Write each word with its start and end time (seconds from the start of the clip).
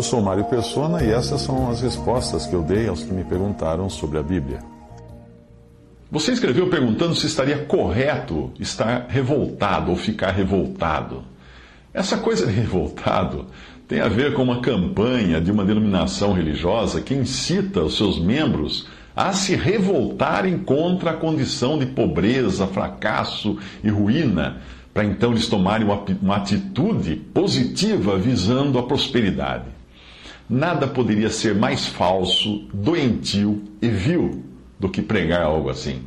Eu 0.00 0.04
sou 0.04 0.22
Mário 0.22 0.44
Persona 0.44 1.04
e 1.04 1.10
essas 1.10 1.42
são 1.42 1.70
as 1.70 1.82
respostas 1.82 2.46
que 2.46 2.54
eu 2.54 2.62
dei 2.62 2.88
aos 2.88 3.02
que 3.02 3.12
me 3.12 3.22
perguntaram 3.22 3.90
sobre 3.90 4.16
a 4.16 4.22
Bíblia. 4.22 4.60
Você 6.10 6.32
escreveu 6.32 6.70
perguntando 6.70 7.14
se 7.14 7.26
estaria 7.26 7.66
correto 7.66 8.50
estar 8.58 9.08
revoltado 9.10 9.90
ou 9.90 9.96
ficar 9.98 10.30
revoltado. 10.30 11.22
Essa 11.92 12.16
coisa 12.16 12.46
de 12.46 12.52
revoltado 12.54 13.48
tem 13.86 14.00
a 14.00 14.08
ver 14.08 14.32
com 14.32 14.42
uma 14.42 14.62
campanha 14.62 15.38
de 15.38 15.52
uma 15.52 15.66
denominação 15.66 16.32
religiosa 16.32 17.02
que 17.02 17.12
incita 17.12 17.82
os 17.82 17.98
seus 17.98 18.18
membros 18.18 18.88
a 19.14 19.34
se 19.34 19.54
revoltarem 19.54 20.60
contra 20.60 21.10
a 21.10 21.16
condição 21.18 21.78
de 21.78 21.84
pobreza, 21.84 22.66
fracasso 22.66 23.58
e 23.84 23.90
ruína, 23.90 24.62
para 24.94 25.04
então 25.04 25.32
eles 25.32 25.46
tomarem 25.46 25.86
uma 26.22 26.36
atitude 26.36 27.16
positiva 27.16 28.16
visando 28.16 28.78
a 28.78 28.82
prosperidade. 28.84 29.79
Nada 30.50 30.88
poderia 30.88 31.30
ser 31.30 31.54
mais 31.54 31.86
falso, 31.86 32.68
doentio 32.74 33.62
e 33.80 33.88
vil 33.88 34.42
do 34.80 34.88
que 34.88 35.00
pregar 35.00 35.42
algo 35.42 35.70
assim. 35.70 36.02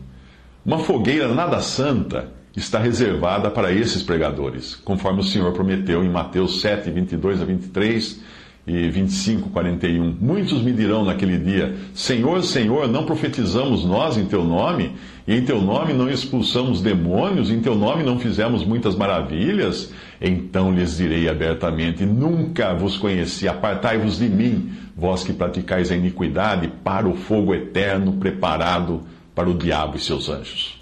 Uma 0.65 0.79
fogueira 0.79 1.33
nada 1.33 1.61
santa 1.61 2.29
está 2.53 2.77
reservada 2.77 3.49
para 3.49 3.71
esses 3.71 4.03
pregadores, 4.03 4.75
conforme 4.75 5.21
o 5.21 5.23
Senhor 5.23 5.53
prometeu 5.53 6.03
em 6.03 6.09
Mateus 6.09 6.59
7, 6.59 6.91
22 6.91 7.41
a 7.41 7.45
23 7.45 8.21
e 8.65 8.89
25, 8.89 9.49
41. 9.49 10.15
Muitos 10.21 10.61
me 10.61 10.71
dirão 10.71 11.03
naquele 11.03 11.37
dia: 11.37 11.75
Senhor, 11.93 12.41
Senhor, 12.43 12.87
não 12.87 13.05
profetizamos 13.05 13.83
nós 13.83 14.17
em 14.17 14.25
teu 14.25 14.43
nome? 14.43 14.93
E 15.27 15.35
em 15.35 15.43
teu 15.43 15.61
nome 15.61 15.93
não 15.93 16.09
expulsamos 16.09 16.81
demônios? 16.81 17.49
Em 17.49 17.59
teu 17.59 17.75
nome 17.75 18.03
não 18.03 18.19
fizemos 18.19 18.65
muitas 18.65 18.95
maravilhas? 18.95 19.93
Então 20.21 20.73
lhes 20.73 20.97
direi 20.97 21.27
abertamente: 21.27 22.05
Nunca 22.05 22.73
vos 22.73 22.97
conheci, 22.97 23.47
apartai-vos 23.47 24.17
de 24.17 24.29
mim, 24.29 24.71
vós 24.95 25.23
que 25.23 25.33
praticais 25.33 25.91
a 25.91 25.95
iniquidade, 25.95 26.69
para 26.83 27.07
o 27.07 27.15
fogo 27.15 27.53
eterno 27.53 28.13
preparado 28.13 29.01
para 29.35 29.49
o 29.49 29.57
diabo 29.57 29.97
e 29.97 29.99
seus 29.99 30.29
anjos. 30.29 30.81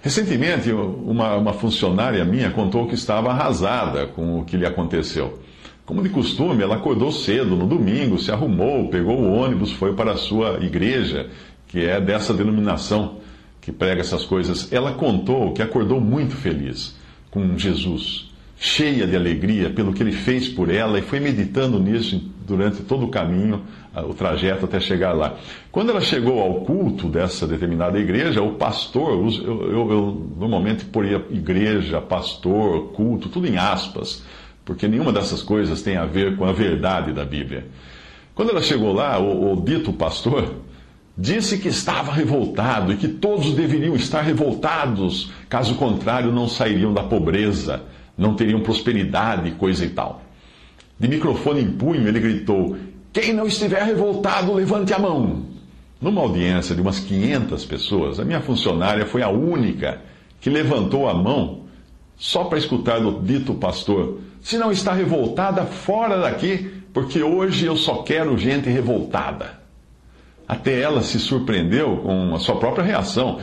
Recentemente, 0.00 0.70
uma, 0.70 1.34
uma 1.34 1.52
funcionária 1.52 2.24
minha 2.24 2.50
contou 2.50 2.86
que 2.86 2.94
estava 2.94 3.30
arrasada 3.30 4.06
com 4.06 4.38
o 4.38 4.44
que 4.44 4.56
lhe 4.56 4.64
aconteceu. 4.64 5.40
Como 5.86 6.02
de 6.02 6.08
costume, 6.08 6.64
ela 6.64 6.74
acordou 6.74 7.12
cedo 7.12 7.54
no 7.54 7.64
domingo, 7.64 8.18
se 8.18 8.32
arrumou, 8.32 8.88
pegou 8.88 9.20
o 9.20 9.32
ônibus, 9.32 9.70
foi 9.70 9.94
para 9.94 10.12
a 10.12 10.16
sua 10.16 10.58
igreja, 10.60 11.30
que 11.68 11.78
é 11.78 12.00
dessa 12.00 12.34
denominação 12.34 13.18
que 13.60 13.70
prega 13.70 14.00
essas 14.00 14.24
coisas. 14.24 14.72
Ela 14.72 14.92
contou 14.92 15.52
que 15.52 15.62
acordou 15.62 16.00
muito 16.00 16.34
feliz 16.34 16.96
com 17.30 17.56
Jesus, 17.56 18.32
cheia 18.58 19.06
de 19.06 19.14
alegria 19.14 19.70
pelo 19.70 19.92
que 19.92 20.02
ele 20.02 20.10
fez 20.10 20.48
por 20.48 20.70
ela 20.70 20.98
e 20.98 21.02
foi 21.02 21.20
meditando 21.20 21.78
nisso 21.78 22.20
durante 22.44 22.82
todo 22.82 23.04
o 23.04 23.08
caminho, 23.08 23.62
o 24.08 24.12
trajeto 24.12 24.64
até 24.64 24.80
chegar 24.80 25.12
lá. 25.12 25.36
Quando 25.70 25.90
ela 25.90 26.00
chegou 26.00 26.40
ao 26.40 26.62
culto 26.62 27.08
dessa 27.08 27.46
determinada 27.46 27.96
igreja, 27.96 28.42
o 28.42 28.54
pastor, 28.54 29.12
eu, 29.12 29.28
eu, 29.46 29.90
eu 29.92 30.32
normalmente 30.36 30.84
poria 30.84 31.24
igreja, 31.30 32.00
pastor, 32.00 32.88
culto, 32.88 33.28
tudo 33.28 33.46
em 33.46 33.56
aspas 33.56 34.24
porque 34.66 34.88
nenhuma 34.88 35.12
dessas 35.12 35.42
coisas 35.42 35.80
tem 35.80 35.96
a 35.96 36.04
ver 36.04 36.36
com 36.36 36.44
a 36.44 36.52
verdade 36.52 37.12
da 37.12 37.24
Bíblia. 37.24 37.68
Quando 38.34 38.50
ela 38.50 38.60
chegou 38.60 38.92
lá, 38.92 39.16
o, 39.16 39.52
o 39.52 39.64
dito 39.64 39.92
pastor 39.92 40.56
disse 41.16 41.56
que 41.58 41.68
estava 41.68 42.12
revoltado 42.12 42.92
e 42.92 42.96
que 42.96 43.06
todos 43.06 43.54
deveriam 43.54 43.94
estar 43.94 44.22
revoltados, 44.22 45.30
caso 45.48 45.76
contrário, 45.76 46.32
não 46.32 46.48
sairiam 46.48 46.92
da 46.92 47.04
pobreza, 47.04 47.84
não 48.18 48.34
teriam 48.34 48.60
prosperidade, 48.60 49.52
coisa 49.52 49.84
e 49.84 49.90
tal. 49.90 50.20
De 50.98 51.06
microfone 51.06 51.62
em 51.62 51.70
punho, 51.70 52.08
ele 52.08 52.18
gritou: 52.18 52.76
Quem 53.12 53.32
não 53.32 53.46
estiver 53.46 53.84
revoltado, 53.84 54.52
levante 54.52 54.92
a 54.92 54.98
mão. 54.98 55.46
Numa 56.00 56.22
audiência 56.22 56.74
de 56.74 56.80
umas 56.80 56.98
500 56.98 57.64
pessoas, 57.64 58.18
a 58.18 58.24
minha 58.24 58.40
funcionária 58.40 59.06
foi 59.06 59.22
a 59.22 59.28
única 59.28 60.00
que 60.40 60.50
levantou 60.50 61.08
a 61.08 61.14
mão 61.14 61.62
só 62.16 62.44
para 62.44 62.58
escutar 62.58 63.00
do 63.00 63.20
dito 63.22 63.54
pastor 63.54 64.25
se 64.46 64.56
não 64.56 64.70
está 64.70 64.92
revoltada, 64.92 65.64
fora 65.64 66.20
daqui, 66.20 66.70
porque 66.94 67.20
hoje 67.20 67.66
eu 67.66 67.76
só 67.76 68.04
quero 68.04 68.38
gente 68.38 68.70
revoltada. 68.70 69.58
Até 70.46 70.80
ela 70.80 71.02
se 71.02 71.18
surpreendeu 71.18 71.96
com 71.96 72.32
a 72.32 72.38
sua 72.38 72.54
própria 72.54 72.84
reação, 72.84 73.40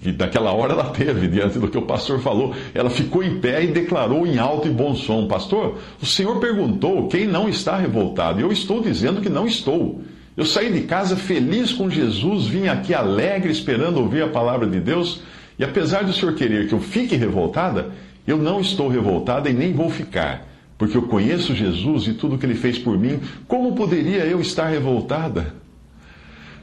que 0.00 0.12
naquela 0.12 0.52
hora 0.52 0.72
ela 0.72 0.90
teve 0.90 1.26
diante 1.26 1.58
do 1.58 1.66
que 1.66 1.76
o 1.76 1.82
pastor 1.82 2.20
falou. 2.20 2.54
Ela 2.72 2.88
ficou 2.88 3.24
em 3.24 3.40
pé 3.40 3.64
e 3.64 3.72
declarou 3.72 4.24
em 4.24 4.38
alto 4.38 4.68
e 4.68 4.70
bom 4.70 4.94
som: 4.94 5.26
Pastor, 5.26 5.78
o 6.00 6.06
senhor 6.06 6.38
perguntou 6.38 7.08
quem 7.08 7.26
não 7.26 7.48
está 7.48 7.76
revoltado. 7.76 8.40
Eu 8.40 8.52
estou 8.52 8.80
dizendo 8.80 9.20
que 9.20 9.28
não 9.28 9.48
estou. 9.48 10.00
Eu 10.36 10.46
saí 10.46 10.72
de 10.72 10.82
casa 10.82 11.16
feliz 11.16 11.72
com 11.72 11.90
Jesus, 11.90 12.46
vim 12.46 12.68
aqui 12.68 12.94
alegre, 12.94 13.50
esperando 13.50 13.98
ouvir 13.98 14.22
a 14.22 14.28
palavra 14.28 14.64
de 14.64 14.78
Deus. 14.78 15.22
E 15.58 15.64
apesar 15.64 16.04
do 16.04 16.12
senhor 16.12 16.36
querer 16.36 16.68
que 16.68 16.72
eu 16.72 16.78
fique 16.78 17.16
revoltada, 17.16 17.90
eu 18.28 18.36
não 18.36 18.60
estou 18.60 18.88
revoltada 18.88 19.48
e 19.48 19.54
nem 19.54 19.72
vou 19.72 19.88
ficar, 19.88 20.46
porque 20.76 20.96
eu 20.96 21.02
conheço 21.02 21.54
Jesus 21.54 22.06
e 22.06 22.12
tudo 22.12 22.36
que 22.36 22.44
ele 22.44 22.54
fez 22.54 22.78
por 22.78 22.98
mim. 22.98 23.20
Como 23.48 23.74
poderia 23.74 24.26
eu 24.26 24.38
estar 24.38 24.66
revoltada? 24.66 25.54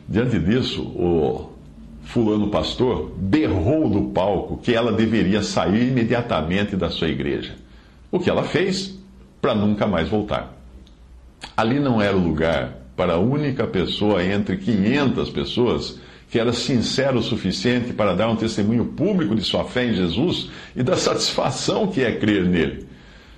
Diante 0.08 0.38
disso, 0.38 0.84
o 0.84 1.50
fulano 2.04 2.50
pastor 2.50 3.12
berrou 3.18 3.90
do 3.90 4.12
palco 4.12 4.58
que 4.58 4.76
ela 4.76 4.94
deveria 4.94 5.42
sair 5.42 5.90
imediatamente 5.90 6.76
da 6.76 6.92
sua 6.92 7.10
igreja. 7.10 7.56
O 8.12 8.20
que 8.20 8.30
ela 8.30 8.44
fez 8.44 8.96
para 9.42 9.56
nunca 9.56 9.88
mais 9.88 10.08
voltar. 10.08 10.56
Ali 11.58 11.80
não 11.80 12.00
era 12.00 12.16
o 12.16 12.24
lugar 12.24 12.78
para 12.96 13.14
a 13.14 13.20
única 13.20 13.66
pessoa 13.66 14.24
entre 14.24 14.58
500 14.58 15.30
pessoas 15.32 16.00
que 16.30 16.40
era 16.40 16.52
sincero 16.52 17.20
o 17.20 17.24
suficiente 17.24 17.94
para 17.94 18.16
dar 18.16 18.30
um 18.30 18.36
testemunho 18.36 18.86
público 18.86 19.36
de 19.36 19.42
sua 19.42 19.64
fé 19.64 19.86
em 19.86 19.94
Jesus 19.94 20.50
e 20.76 20.84
da 20.84 20.98
satisfação 20.98 21.88
que 21.88 22.02
é 22.02 22.12
crer 22.14 22.46
nele. 22.46 22.88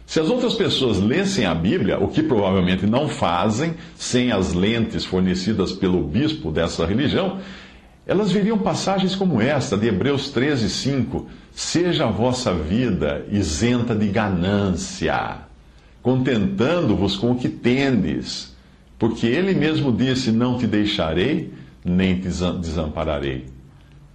Se 0.06 0.22
as 0.22 0.30
outras 0.30 0.54
pessoas 0.54 1.00
lessem 1.00 1.46
a 1.46 1.54
Bíblia, 1.54 2.00
o 2.00 2.08
que 2.08 2.24
provavelmente 2.24 2.86
não 2.86 3.10
fazem, 3.10 3.74
sem 3.98 4.32
as 4.32 4.54
lentes 4.54 5.04
fornecidas 5.04 5.74
pelo 5.74 6.02
bispo 6.02 6.50
dessa 6.50 6.86
religião, 6.86 7.40
elas 8.06 8.32
veriam 8.32 8.58
passagens 8.58 9.16
como 9.16 9.42
esta, 9.42 9.78
de 9.78 9.88
Hebreus 9.88 10.30
13, 10.32 10.70
5. 10.70 11.28
Seja 11.52 12.06
a 12.06 12.12
vossa 12.12 12.54
vida 12.54 13.26
isenta 13.30 13.94
de 13.94 14.08
ganância, 14.08 15.40
contentando-vos 16.02 17.18
com 17.18 17.32
o 17.32 17.36
que 17.36 17.50
tendes, 17.50 18.56
porque 18.98 19.28
ele 19.28 19.54
mesmo 19.54 19.92
disse: 19.92 20.32
Não 20.32 20.58
te 20.58 20.66
deixarei 20.66 21.52
nem 21.90 22.20
te 22.20 22.28
desampararei. 22.28 23.46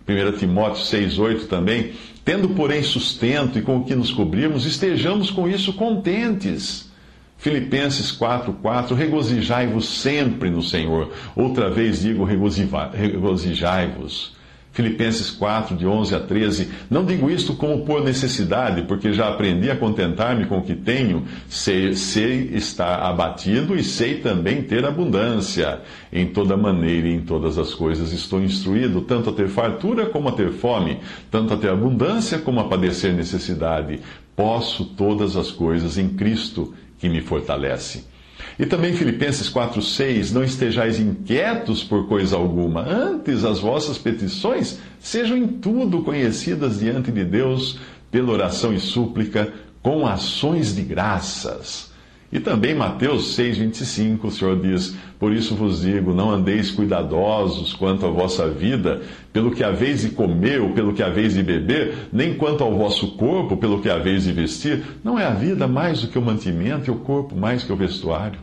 1 0.09 0.39
Timóteo 0.39 0.83
6,8 0.83 1.47
também, 1.47 1.93
tendo, 2.25 2.51
porém, 2.51 2.83
sustento 2.83 3.59
e 3.59 3.63
com 3.63 3.79
o 3.79 3.85
que 3.85 3.95
nos 3.95 4.13
cobrirmos, 4.13 4.67
estejamos 4.67 5.31
com 5.31 5.49
isso 5.49 5.73
contentes. 5.73 6.91
Filipenses 7.39 8.17
4,4, 8.17 8.95
regozijai-vos 8.95 9.89
sempre 9.89 10.49
no 10.49 10.63
Senhor. 10.63 11.13
Outra 11.35 11.69
vez 11.69 12.03
digo, 12.03 12.25
regozijai-vos. 12.25 14.37
Filipenses 14.73 15.31
4, 15.31 15.77
de 15.77 15.87
11 15.87 16.15
a 16.15 16.21
13. 16.21 16.71
Não 16.91 17.05
digo 17.05 17.31
isto 17.31 17.55
como 17.55 17.85
por 17.85 18.03
necessidade, 18.03 18.83
porque 18.83 19.13
já 19.13 19.29
aprendi 19.29 19.71
a 19.71 19.77
contentar-me 19.77 20.47
com 20.47 20.59
o 20.59 20.63
que 20.63 20.75
tenho. 20.75 21.25
Sei, 21.49 21.95
sei 21.95 22.51
estar 22.55 23.03
abatido 23.03 23.77
e 23.77 23.85
sei 23.85 24.21
também 24.21 24.63
ter 24.63 24.85
abundância. 24.85 25.81
Em 26.11 26.27
toda 26.27 26.57
maneira 26.57 27.07
e 27.07 27.15
em 27.15 27.21
todas 27.21 27.59
as 27.59 27.75
coisas 27.75 28.13
estou 28.13 28.43
instruído, 28.43 29.03
tanto 29.03 29.31
a 29.31 29.33
ter 29.33 29.49
fartura 29.49 30.07
como 30.07 30.29
a 30.29 30.33
ter 30.33 30.51
fome, 30.53 30.99
tanto 31.31 31.53
a 31.53 31.57
ter 31.57 31.71
abundância 31.71 32.39
como 32.39 32.61
a 32.61 32.69
padecer 32.69 33.13
necessidade. 33.13 34.01
Posso 34.35 34.87
todas 34.87 35.37
as 35.37 35.51
coisas 35.51 35.99
em 35.99 36.09
Cristo 36.09 36.75
que 36.99 37.09
me 37.09 37.21
fortalece. 37.21 38.12
E 38.59 38.67
também 38.67 38.95
Filipenses 38.95 39.51
4,6: 39.51 40.33
Não 40.33 40.43
estejais 40.43 40.99
inquietos 40.99 41.85
por 41.85 42.09
coisa 42.09 42.37
alguma, 42.37 42.83
antes 42.83 43.45
as 43.45 43.61
vossas 43.61 43.99
petições 43.99 44.79
sejam 44.99 45.37
em 45.37 45.47
tudo 45.47 46.03
conhecidas 46.03 46.81
diante 46.81 47.11
de 47.11 47.25
Deus 47.25 47.79
pela 48.11 48.33
oração 48.33 48.75
e 48.75 48.81
súplica, 48.81 49.53
com 49.83 50.07
ações 50.07 50.75
de 50.75 50.83
graças. 50.83 51.92
E 52.33 52.41
também 52.41 52.75
Mateus 52.75 53.37
6,25, 53.37 54.25
o 54.25 54.31
Senhor 54.31 54.59
diz: 54.59 54.97
Por 55.19 55.35
isso 55.35 55.55
vos 55.55 55.83
digo, 55.83 56.15
não 56.15 56.31
andeis 56.31 56.71
cuidadosos 56.71 57.75
quanto 57.75 58.07
à 58.07 58.09
vossa 58.09 58.49
vida, 58.49 59.03
pelo 59.31 59.51
que 59.51 59.63
haveis 59.63 60.01
de 60.01 60.09
comer 60.09 60.63
ou 60.63 60.71
pelo 60.71 60.95
que 60.95 61.03
haveis 61.03 61.35
de 61.35 61.43
beber, 61.43 62.09
nem 62.11 62.33
quanto 62.33 62.65
ao 62.65 62.75
vosso 62.75 63.17
corpo, 63.17 63.59
pelo 63.59 63.83
que 63.83 63.91
haveis 63.91 64.25
de 64.25 64.33
vestir. 64.33 64.83
Não 65.05 65.19
é 65.19 65.27
a 65.27 65.35
vida 65.35 65.69
mais 65.69 66.01
do 66.01 66.09
que 66.09 66.19
o 66.19 66.23
mantimento 66.23 66.89
e 66.89 66.91
o 66.91 67.01
corpo 67.01 67.37
mais 67.37 67.65
que 67.65 67.73
o 67.73 67.77
vestuário. 67.77 68.41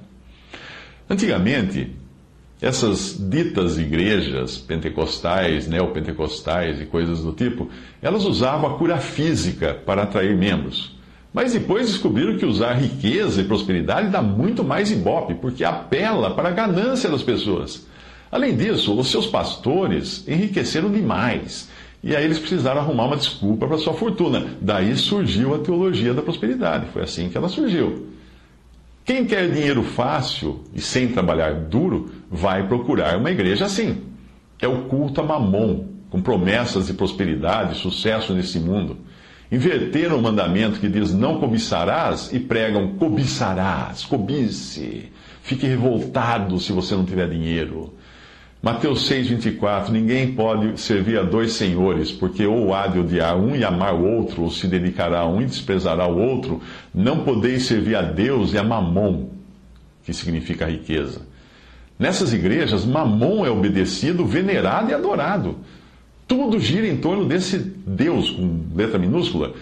Antigamente, 1.10 1.92
essas 2.62 3.18
ditas 3.20 3.80
igrejas 3.80 4.56
pentecostais, 4.56 5.68
neopentecostais 5.68 6.80
e 6.80 6.86
coisas 6.86 7.24
do 7.24 7.34
tipo, 7.34 7.68
elas 8.04 8.24
usavam 8.24 8.70
a 8.70 8.78
cura 8.78 8.98
física 8.98 9.74
para 9.74 10.04
atrair 10.04 10.38
membros. 10.38 10.99
Mas 11.34 11.54
depois 11.54 11.88
descobriram 11.88 12.38
que 12.38 12.46
usar 12.46 12.74
riqueza 12.74 13.42
e 13.42 13.46
prosperidade 13.46 14.10
dá 14.10 14.22
muito 14.22 14.64
mais 14.64 14.92
ibope, 14.92 15.36
porque 15.36 15.64
apela 15.64 16.32
para 16.32 16.50
a 16.50 16.52
ganância 16.52 17.10
das 17.10 17.22
pessoas. 17.22 17.86
Além 18.32 18.56
disso, 18.56 18.98
os 18.98 19.10
seus 19.10 19.28
pastores 19.28 20.28
enriqueceram 20.28 20.92
demais. 20.92 21.70
E 22.04 22.16
aí 22.16 22.24
eles 22.24 22.40
precisaram 22.40 22.82
arrumar 22.82 23.06
uma 23.06 23.18
desculpa 23.18 23.68
para 23.68 23.78
sua 23.78 23.94
fortuna. 23.94 24.56
Daí 24.62 24.96
surgiu 24.96 25.54
a 25.54 25.60
teologia 25.60 26.14
da 26.14 26.22
prosperidade. 26.22 26.88
Foi 26.94 27.04
assim 27.04 27.30
que 27.30 27.38
ela 27.38 27.50
surgiu. 27.50 28.08
Quem 29.04 29.26
quer 29.26 29.50
dinheiro 29.52 29.84
fácil 29.84 30.64
e 30.74 30.80
sem 30.80 31.08
trabalhar 31.10 31.54
duro, 31.54 32.12
vai 32.30 32.68
procurar 32.68 33.18
uma 33.18 33.32
igreja 33.32 33.66
assim. 33.66 34.04
É 34.62 34.68
o 34.68 34.84
culto 34.84 35.20
a 35.20 35.24
mamon, 35.24 35.86
com 36.10 36.22
promessas 36.22 36.88
de 36.88 36.94
prosperidade 36.94 37.74
e 37.74 37.80
sucesso 37.80 38.34
nesse 38.34 38.60
mundo. 38.60 38.98
Inverteram 39.52 40.18
o 40.18 40.22
mandamento 40.22 40.80
que 40.80 40.88
diz 40.88 41.12
não 41.14 41.40
cobiçarás 41.40 42.32
e 42.32 42.40
pregam 42.40 42.90
cobiçarás, 42.90 44.06
cobice. 44.06 45.12
Fique 45.42 45.66
revoltado 45.66 46.60
se 46.60 46.72
você 46.72 46.96
não 46.96 47.04
tiver 47.04 47.28
dinheiro. 47.28 47.94
Mateus 48.62 49.10
6,24: 49.10 49.90
Ninguém 49.90 50.34
pode 50.34 50.80
servir 50.80 51.18
a 51.18 51.24
dois 51.24 51.54
senhores, 51.54 52.12
porque 52.12 52.46
ou 52.46 52.76
há 52.76 52.88
de 52.88 53.00
odiar 53.00 53.38
um 53.38 53.56
e 53.56 53.64
amar 53.64 53.96
o 53.96 54.06
outro, 54.06 54.44
ou 54.44 54.52
se 54.52 54.68
dedicará 54.68 55.22
a 55.22 55.28
um 55.28 55.42
e 55.42 55.46
desprezará 55.46 56.06
o 56.06 56.20
outro. 56.20 56.62
Não 56.94 57.24
podeis 57.24 57.64
servir 57.64 57.96
a 57.96 58.02
Deus 58.02 58.54
e 58.54 58.58
a 58.58 58.64
Mamon, 58.64 59.30
que 60.04 60.14
significa 60.14 60.70
riqueza. 60.70 61.22
Nessas 61.98 62.34
igrejas, 62.34 62.86
Mamon 62.86 63.46
é 63.46 63.50
obedecido, 63.50 64.26
venerado 64.26 64.92
e 64.92 64.94
adorado. 64.94 65.58
Tudo 66.30 66.60
gira 66.60 66.88
em 66.88 66.96
torno 66.96 67.26
desse 67.26 67.58
Deus, 67.58 68.30
com 68.30 68.66
letra 68.76 69.00
minúscula. 69.00 69.54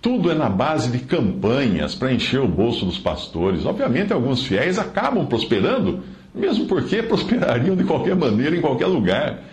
Tudo 0.00 0.30
é 0.30 0.34
na 0.34 0.48
base 0.48 0.90
de 0.90 1.00
campanhas 1.00 1.94
para 1.94 2.14
encher 2.14 2.40
o 2.40 2.48
bolso 2.48 2.86
dos 2.86 2.96
pastores. 2.96 3.66
Obviamente, 3.66 4.10
alguns 4.10 4.42
fiéis 4.42 4.78
acabam 4.78 5.26
prosperando, 5.26 6.00
mesmo 6.34 6.64
porque 6.64 7.02
prosperariam 7.04 7.76
de 7.76 7.84
qualquer 7.84 8.16
maneira 8.16 8.56
em 8.56 8.62
qualquer 8.62 8.86
lugar. 8.86 9.44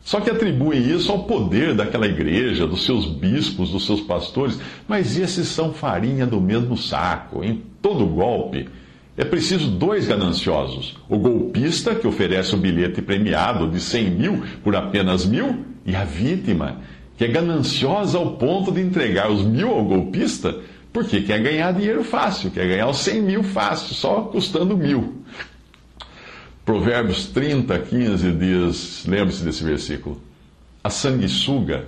Só 0.00 0.20
que 0.20 0.28
atribuem 0.28 0.90
isso 0.90 1.12
ao 1.12 1.22
poder 1.22 1.76
daquela 1.76 2.08
igreja, 2.08 2.66
dos 2.66 2.84
seus 2.84 3.06
bispos, 3.06 3.70
dos 3.70 3.86
seus 3.86 4.00
pastores, 4.00 4.58
mas 4.88 5.16
esses 5.16 5.46
são 5.46 5.72
farinha 5.72 6.26
do 6.26 6.40
mesmo 6.40 6.76
saco. 6.76 7.44
Em 7.44 7.62
todo 7.80 8.04
golpe, 8.04 8.68
é 9.16 9.24
preciso 9.24 9.70
dois 9.70 10.08
gananciosos: 10.08 10.96
o 11.08 11.18
golpista, 11.18 11.94
que 11.94 12.06
oferece 12.08 12.52
o 12.52 12.58
bilhete 12.58 13.00
premiado 13.00 13.68
de 13.68 13.78
100 13.78 14.10
mil 14.10 14.42
por 14.64 14.74
apenas 14.74 15.24
mil, 15.24 15.75
e 15.86 15.94
a 15.94 16.04
vítima, 16.04 16.80
que 17.16 17.24
é 17.24 17.28
gananciosa 17.28 18.18
ao 18.18 18.32
ponto 18.36 18.72
de 18.72 18.80
entregar 18.80 19.30
os 19.30 19.42
mil 19.42 19.70
ao 19.70 19.84
golpista, 19.84 20.54
porque 20.92 21.22
quer 21.22 21.40
ganhar 21.40 21.72
dinheiro 21.72 22.02
fácil, 22.02 22.50
quer 22.50 22.66
ganhar 22.66 22.88
os 22.88 22.98
100 22.98 23.22
mil 23.22 23.42
fácil, 23.42 23.94
só 23.94 24.22
custando 24.22 24.76
mil. 24.76 25.22
Provérbios 26.64 27.26
30, 27.26 27.78
15 27.78 28.32
diz: 28.32 29.04
lembre-se 29.06 29.44
desse 29.44 29.62
versículo. 29.62 30.20
A 30.82 30.90
sanguessuga 30.90 31.86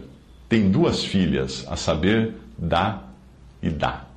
tem 0.48 0.70
duas 0.70 1.04
filhas, 1.04 1.64
a 1.68 1.76
saber, 1.76 2.34
dá 2.56 3.02
e 3.62 3.70
dá. 3.70 4.07